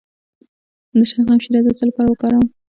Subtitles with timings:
[0.97, 2.47] د شلغم شیره د څه لپاره وکاروم؟